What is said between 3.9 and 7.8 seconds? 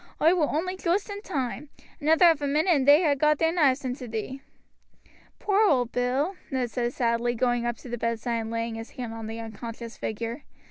thee." "Poor old Bill," Ned said sadly, going up